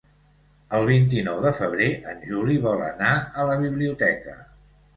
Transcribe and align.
El 0.77 0.85
vint-i-nou 0.91 1.41
de 1.43 1.51
febrer 1.59 1.91
en 2.15 2.25
Juli 2.31 2.57
vol 2.65 2.83
anar 2.89 3.13
a 3.45 3.49
la 3.53 3.61
biblioteca. 3.69 4.39